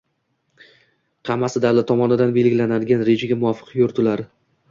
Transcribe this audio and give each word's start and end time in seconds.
—hammasi 1.31 1.61
davlat 1.65 1.87
tomonidan 1.91 2.33
belgilanadigan 2.37 3.05
rejaga 3.11 3.37
muvofiq 3.43 3.69
yuritilar 3.83 4.25